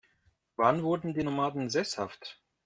Wann 0.55 0.81
wurden 0.81 1.13
die 1.13 1.21
Nomaden 1.23 1.69
sesshaft? 1.69 2.39